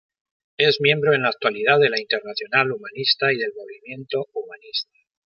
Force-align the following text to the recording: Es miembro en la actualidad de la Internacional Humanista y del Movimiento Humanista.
Es 0.57 0.81
miembro 0.81 1.13
en 1.13 1.21
la 1.21 1.29
actualidad 1.29 1.77
de 1.77 1.91
la 1.91 2.01
Internacional 2.01 2.71
Humanista 2.71 3.31
y 3.31 3.37
del 3.37 3.53
Movimiento 3.55 4.25
Humanista. 4.33 4.95